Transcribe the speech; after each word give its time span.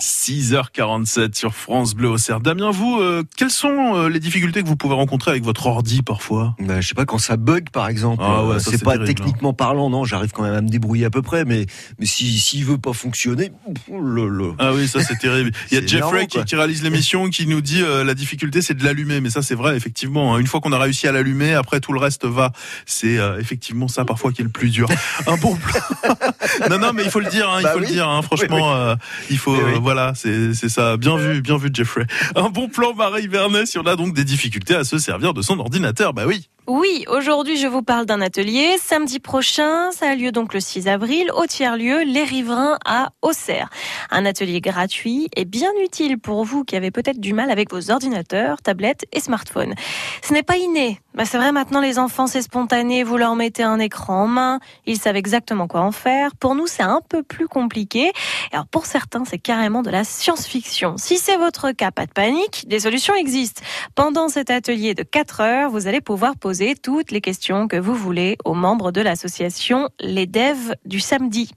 6h47 0.00 1.34
sur 1.36 1.54
France 1.54 1.94
Bleu 1.94 2.08
Auxerre. 2.08 2.40
Damien, 2.40 2.70
vous, 2.70 2.98
euh, 3.00 3.22
quelles 3.36 3.50
sont 3.50 3.94
euh, 3.96 4.08
les 4.08 4.18
difficultés 4.20 4.62
que 4.62 4.68
vous 4.68 4.76
pouvez 4.76 4.94
rencontrer 4.94 5.30
avec 5.30 5.44
votre 5.44 5.66
ordi 5.66 6.02
parfois? 6.02 6.54
Ben, 6.58 6.80
Je 6.80 6.88
sais 6.88 6.94
pas, 6.94 7.04
quand 7.04 7.18
ça 7.18 7.36
bug 7.36 7.68
par 7.70 7.88
exemple, 7.88 8.22
Ah 8.26 8.44
ouais, 8.44 8.54
euh, 8.56 8.58
c'est 8.58 8.82
pas 8.82 8.92
terrible, 8.92 9.02
hein. 9.02 9.06
techniquement 9.06 9.52
parlant, 9.52 9.90
non, 9.90 10.04
j'arrive 10.04 10.32
quand 10.32 10.42
même 10.42 10.54
à 10.54 10.60
me 10.62 10.68
débrouiller 10.68 11.04
à 11.04 11.10
peu 11.10 11.22
près, 11.22 11.44
mais, 11.44 11.66
mais 11.98 12.06
si 12.06 12.38
s'il 12.38 12.64
veut 12.64 12.78
pas 12.78 12.92
fonctionner, 12.92 13.52
oh 13.90 14.00
là. 14.00 14.52
Ah 14.58 14.72
oui, 14.74 14.88
ça 14.88 15.02
c'est 15.02 15.18
terrible. 15.18 15.50
Il 15.70 15.78
y 15.78 15.82
a 15.82 15.86
Jeffrey 15.86 16.26
qui, 16.26 16.42
qui 16.44 16.56
réalise 16.56 16.82
l'émission 16.82 17.28
qui 17.28 17.46
nous 17.46 17.60
dit 17.60 17.82
euh, 17.82 18.02
la 18.04 18.14
difficulté 18.14 18.62
c'est 18.62 18.74
de 18.74 18.84
l'allumer, 18.84 19.20
mais 19.20 19.30
ça 19.30 19.42
c'est 19.42 19.54
vrai 19.54 19.76
effectivement. 19.76 20.34
hein. 20.34 20.38
Une 20.38 20.46
fois 20.46 20.60
qu'on 20.60 20.72
a 20.72 20.78
réussi 20.78 21.06
à 21.08 21.12
l'allumer, 21.12 21.54
après 21.54 21.80
tout 21.80 21.92
le 21.92 22.00
reste 22.00 22.24
va. 22.24 22.52
C'est 22.86 23.18
euh, 23.18 23.38
effectivement 23.38 23.88
ça 23.88 24.04
parfois 24.04 24.32
qui 24.32 24.40
est 24.40 24.44
le 24.44 24.50
plus 24.50 24.70
dur. 24.70 24.88
Un 25.26 25.36
bon 25.36 25.56
plan. 25.56 25.80
non 26.70 26.78
non, 26.78 26.92
mais 26.94 27.04
il 27.04 27.10
faut 27.10 27.20
le 27.20 27.28
dire, 27.30 27.48
hein, 27.50 27.58
il 27.60 27.64
Bah 27.64 27.72
faut 27.72 27.78
le 27.80 27.86
oui. 27.86 27.92
dire. 27.92 28.08
hein. 28.08 28.22
Franchement, 28.22 28.74
euh, 28.74 28.94
il 29.30 29.38
faut 29.38 29.52
Oui, 29.54 29.60
oui. 29.74 29.78
Voilà, 29.92 30.12
c'est 30.14 30.68
ça. 30.68 30.96
Bien 30.96 31.16
vu, 31.16 31.42
bien 31.42 31.56
vu 31.56 31.68
Jeffrey. 31.72 32.06
Un 32.36 32.48
bon 32.48 32.68
plan, 32.68 32.94
Marie 32.94 33.26
Vernet. 33.26 33.66
Si 33.66 33.76
on 33.76 33.86
a 33.86 33.96
donc 33.96 34.14
des 34.14 34.22
difficultés 34.22 34.76
à 34.76 34.84
se 34.84 34.98
servir 34.98 35.34
de 35.34 35.42
son 35.42 35.58
ordinateur, 35.58 36.14
bah 36.14 36.26
oui. 36.28 36.48
Oui, 36.72 37.04
aujourd'hui 37.08 37.56
je 37.56 37.66
vous 37.66 37.82
parle 37.82 38.06
d'un 38.06 38.20
atelier. 38.20 38.76
Samedi 38.78 39.18
prochain, 39.18 39.90
ça 39.90 40.10
a 40.10 40.14
lieu 40.14 40.30
donc 40.30 40.54
le 40.54 40.60
6 40.60 40.86
avril 40.86 41.28
au 41.34 41.44
tiers-lieu 41.46 42.04
Les 42.04 42.22
Riverains 42.22 42.78
à 42.84 43.10
Auxerre. 43.22 43.70
Un 44.12 44.24
atelier 44.24 44.60
gratuit 44.60 45.28
et 45.34 45.44
bien 45.44 45.72
utile 45.82 46.16
pour 46.16 46.44
vous 46.44 46.62
qui 46.62 46.76
avez 46.76 46.92
peut-être 46.92 47.18
du 47.18 47.32
mal 47.32 47.50
avec 47.50 47.72
vos 47.72 47.90
ordinateurs, 47.90 48.62
tablettes 48.62 49.04
et 49.12 49.18
smartphones. 49.18 49.74
Ce 50.22 50.32
n'est 50.32 50.44
pas 50.44 50.58
inné. 50.58 51.00
Bah, 51.12 51.24
c'est 51.24 51.38
vrai, 51.38 51.50
maintenant 51.50 51.80
les 51.80 51.98
enfants 51.98 52.28
c'est 52.28 52.40
spontané, 52.40 53.02
vous 53.02 53.16
leur 53.16 53.34
mettez 53.34 53.64
un 53.64 53.80
écran 53.80 54.22
en 54.22 54.26
main, 54.28 54.60
ils 54.86 54.96
savent 54.96 55.16
exactement 55.16 55.66
quoi 55.66 55.80
en 55.80 55.90
faire. 55.90 56.36
Pour 56.36 56.54
nous 56.54 56.68
c'est 56.68 56.84
un 56.84 57.00
peu 57.08 57.24
plus 57.24 57.48
compliqué. 57.48 58.12
Alors 58.52 58.68
pour 58.68 58.86
certains 58.86 59.24
c'est 59.24 59.40
carrément 59.40 59.82
de 59.82 59.90
la 59.90 60.04
science-fiction. 60.04 60.94
Si 60.98 61.18
c'est 61.18 61.36
votre 61.36 61.72
cas, 61.72 61.90
pas 61.90 62.06
de 62.06 62.12
panique, 62.12 62.68
des 62.68 62.78
solutions 62.78 63.16
existent. 63.16 63.60
Pendant 63.96 64.28
cet 64.28 64.50
atelier 64.50 64.94
de 64.94 65.02
4 65.02 65.40
heures, 65.40 65.70
vous 65.70 65.88
allez 65.88 66.00
pouvoir 66.00 66.36
poser 66.36 66.59
toutes 66.82 67.10
les 67.10 67.20
questions 67.20 67.68
que 67.68 67.76
vous 67.76 67.94
voulez 67.94 68.36
aux 68.44 68.54
membres 68.54 68.92
de 68.92 69.00
l'association 69.00 69.88
Les 70.00 70.26
Devs 70.26 70.74
du 70.84 71.00
samedi. 71.00 71.50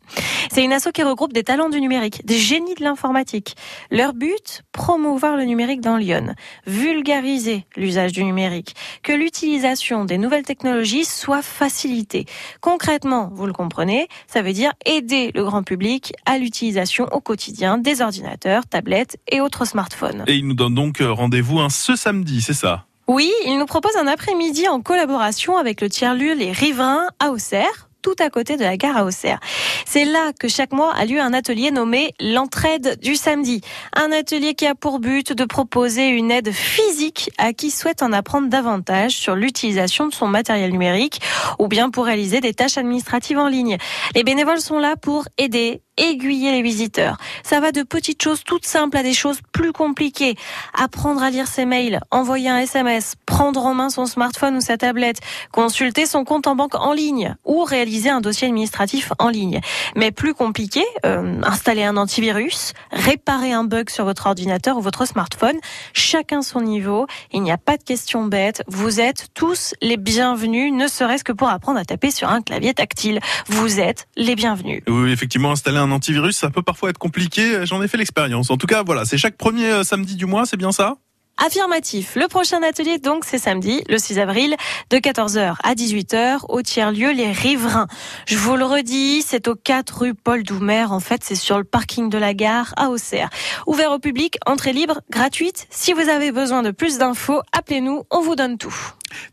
C'est 0.51 0.63
une 0.63 0.71
asso 0.71 0.89
qui 0.93 1.03
regroupe 1.03 1.33
des 1.33 1.43
talents 1.43 1.69
du 1.69 1.81
numérique, 1.81 2.25
des 2.25 2.37
génies 2.37 2.75
de 2.75 2.83
l'informatique. 2.83 3.55
Leur 3.91 4.13
but, 4.13 4.61
promouvoir 4.71 5.35
le 5.35 5.43
numérique 5.43 5.81
dans 5.81 5.97
Lyon, 5.97 6.35
vulgariser 6.65 7.65
l'usage 7.75 8.13
du 8.13 8.23
numérique, 8.23 8.75
que 9.03 9.11
l'utilisation 9.11 10.05
des 10.05 10.17
nouvelles 10.17 10.45
technologies 10.45 11.05
soit 11.05 11.41
facilitée. 11.41 12.25
Concrètement, 12.61 13.29
vous 13.33 13.45
le 13.45 13.53
comprenez, 13.53 14.07
ça 14.27 14.41
veut 14.41 14.53
dire 14.53 14.71
aider 14.85 15.31
le 15.35 15.43
grand 15.43 15.63
public 15.63 16.13
à 16.25 16.37
l'utilisation 16.37 17.07
au 17.11 17.19
quotidien 17.19 17.77
des 17.77 18.01
ordinateurs, 18.01 18.65
tablettes 18.65 19.17
et 19.29 19.41
autres 19.41 19.65
smartphones. 19.65 20.23
Et 20.27 20.35
il 20.35 20.47
nous 20.47 20.53
donne 20.53 20.75
donc 20.75 21.01
euh, 21.01 21.11
rendez-vous 21.11 21.59
ce 21.69 21.95
samedi, 21.95 22.41
c'est 22.41 22.53
ça? 22.53 22.85
Oui, 23.07 23.33
il 23.45 23.57
nous 23.59 23.65
propose 23.65 23.97
un 23.97 24.07
après-midi 24.07 24.69
en 24.69 24.79
collaboration 24.79 25.57
avec 25.57 25.81
le 25.81 25.89
tiers-lieu 25.89 26.33
Les 26.35 26.53
Riverains 26.53 27.09
à 27.19 27.31
Auxerre 27.31 27.89
tout 28.03 28.15
à 28.19 28.29
côté 28.29 28.57
de 28.57 28.63
la 28.63 28.77
gare 28.77 28.97
à 28.97 29.05
Auxerre. 29.05 29.39
C'est 29.85 30.05
là 30.05 30.33
que 30.37 30.47
chaque 30.47 30.73
mois 30.73 30.93
a 30.93 31.05
lieu 31.05 31.19
un 31.19 31.33
atelier 31.33 31.71
nommé 31.71 32.13
l'entraide 32.19 32.99
du 33.01 33.15
samedi. 33.15 33.61
Un 33.95 34.11
atelier 34.11 34.53
qui 34.53 34.67
a 34.67 34.75
pour 34.75 34.99
but 34.99 35.31
de 35.31 35.45
proposer 35.45 36.09
une 36.09 36.29
aide 36.29 36.51
physique 36.51 37.31
à 37.37 37.53
qui 37.53 37.71
souhaite 37.71 38.03
en 38.03 38.11
apprendre 38.11 38.49
davantage 38.49 39.13
sur 39.13 39.35
l'utilisation 39.35 40.07
de 40.07 40.13
son 40.13 40.27
matériel 40.27 40.71
numérique 40.71 41.21
ou 41.59 41.67
bien 41.67 41.89
pour 41.89 42.05
réaliser 42.05 42.41
des 42.41 42.53
tâches 42.53 42.77
administratives 42.77 43.39
en 43.39 43.47
ligne. 43.47 43.77
Les 44.15 44.23
bénévoles 44.23 44.59
sont 44.59 44.79
là 44.79 44.95
pour 44.97 45.25
aider, 45.37 45.81
aiguiller 45.97 46.51
les 46.51 46.61
visiteurs. 46.61 47.17
Ça 47.43 47.59
va 47.59 47.71
de 47.71 47.83
petites 47.83 48.21
choses 48.21 48.43
toutes 48.43 48.65
simples 48.65 48.97
à 48.97 49.03
des 49.03 49.13
choses 49.13 49.39
plus 49.51 49.71
compliquées. 49.71 50.35
Apprendre 50.73 51.21
à 51.21 51.29
lire 51.29 51.47
ses 51.47 51.65
mails, 51.65 51.99
envoyer 52.11 52.49
un 52.49 52.59
SMS, 52.59 53.15
prendre 53.25 53.65
en 53.65 53.73
main 53.73 53.89
son 53.89 54.05
smartphone 54.05 54.57
ou 54.57 54.61
sa 54.61 54.77
tablette, 54.77 55.19
consulter 55.51 56.05
son 56.05 56.23
compte 56.23 56.47
en 56.47 56.55
banque 56.55 56.75
en 56.75 56.93
ligne 56.93 57.35
ou 57.45 57.63
réaliser 57.63 58.09
un 58.09 58.21
dossier 58.21 58.47
administratif 58.47 59.11
en 59.19 59.29
ligne. 59.29 59.61
Mais 59.95 60.11
plus 60.11 60.33
compliqué, 60.33 60.83
euh, 61.05 61.41
installer 61.43 61.83
un 61.83 61.97
antivirus, 61.97 62.73
réparer 62.91 63.51
un 63.51 63.63
bug 63.63 63.89
sur 63.89 64.05
votre 64.05 64.27
ordinateur 64.27 64.77
ou 64.77 64.81
votre 64.81 65.05
smartphone, 65.05 65.57
chacun 65.93 66.41
son 66.41 66.61
niveau. 66.61 67.07
Il 67.31 67.41
n'y 67.41 67.51
a 67.51 67.57
pas 67.57 67.77
de 67.77 67.83
questions 67.83 68.25
bêtes. 68.25 68.63
Vous 68.67 68.99
êtes 68.99 69.27
tous 69.33 69.73
les 69.81 69.97
bienvenus, 69.97 70.73
ne 70.73 70.87
serait-ce 70.87 71.23
que 71.23 71.31
pour 71.31 71.49
apprendre 71.49 71.79
à 71.79 71.85
taper 71.85 72.11
sur 72.11 72.29
un 72.29 72.41
clavier 72.41 72.73
tactile. 72.73 73.19
Vous 73.47 73.79
êtes 73.79 74.07
les 74.15 74.35
bienvenus. 74.35 74.81
Oui, 74.87 75.11
effectivement, 75.11 75.51
installer 75.51 75.77
un 75.77 75.82
antivirus, 75.91 76.35
ça 76.35 76.49
peut 76.49 76.61
parfois 76.61 76.89
être 76.89 76.97
compliqué. 76.97 77.65
J'en 77.65 77.81
ai 77.81 77.87
fait 77.87 77.97
l'expérience. 77.97 78.49
En 78.49 78.57
tout 78.57 78.67
cas, 78.67 78.83
voilà, 78.83 79.05
c'est 79.05 79.17
chaque 79.17 79.37
premier 79.37 79.67
euh, 79.67 79.83
samedi 79.83 80.15
du 80.15 80.25
mois, 80.25 80.45
c'est 80.45 80.57
bien 80.57 80.71
ça? 80.71 80.97
Affirmatif. 81.37 82.15
Le 82.15 82.27
prochain 82.27 82.61
atelier, 82.61 82.99
donc, 82.99 83.25
c'est 83.25 83.39
samedi, 83.39 83.81
le 83.89 83.97
6 83.97 84.19
avril, 84.19 84.55
de 84.91 84.97
14h 84.97 85.55
à 85.63 85.73
18h, 85.73 86.45
au 86.47 86.61
tiers-lieu 86.61 87.11
Les 87.11 87.31
Riverains. 87.31 87.87
Je 88.27 88.37
vous 88.37 88.55
le 88.55 88.65
redis, 88.65 89.23
c'est 89.23 89.47
au 89.47 89.55
4 89.55 89.97
rue 89.97 90.13
Paul 90.13 90.43
Doumer. 90.43 90.85
En 90.91 90.99
fait, 90.99 91.23
c'est 91.23 91.35
sur 91.35 91.57
le 91.57 91.63
parking 91.63 92.09
de 92.09 92.19
la 92.19 92.33
gare 92.33 92.73
à 92.77 92.89
Auxerre. 92.89 93.29
Ouvert 93.65 93.91
au 93.91 93.99
public, 93.99 94.37
entrée 94.45 94.73
libre, 94.73 95.01
gratuite. 95.09 95.65
Si 95.71 95.91
vous 95.93 96.07
avez 96.07 96.31
besoin 96.31 96.61
de 96.61 96.71
plus 96.71 96.99
d'infos, 96.99 97.41
appelez-nous, 97.51 98.03
on 98.11 98.21
vous 98.21 98.35
donne 98.35 98.57
tout. 98.59 98.75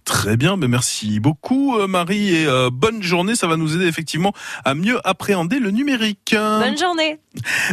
Très 0.05 0.37
bien, 0.37 0.57
mais 0.57 0.69
merci 0.69 1.21
beaucoup 1.21 1.79
euh, 1.79 1.87
Marie 1.87 2.35
et 2.35 2.47
euh, 2.47 2.71
bonne 2.71 3.03
journée. 3.03 3.35
Ça 3.35 3.47
va 3.47 3.57
nous 3.57 3.75
aider 3.75 3.87
effectivement 3.87 4.33
à 4.65 4.75
mieux 4.75 5.01
appréhender 5.07 5.59
le 5.59 5.71
numérique. 5.71 6.35
Bonne 6.35 6.77
journée. 6.77 7.19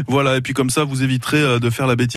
Voilà, 0.08 0.38
et 0.38 0.42
puis 0.42 0.54
comme 0.54 0.70
ça, 0.70 0.84
vous 0.84 1.04
éviterez 1.04 1.42
euh, 1.42 1.60
de 1.60 1.70
faire 1.70 1.88
la 1.88 1.96
bêtise. 1.96 2.06